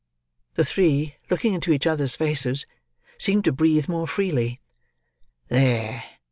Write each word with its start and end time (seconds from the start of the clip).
The 0.55 0.65
three 0.65 1.13
looking 1.29 1.53
into 1.53 1.71
each 1.71 1.85
other's 1.85 2.15
faces, 2.15 2.65
seemed 3.19 3.43
to 3.45 3.51
breathe 3.51 3.87
more 3.87 4.07
freely. 4.07 4.59
"There!" 5.47 6.03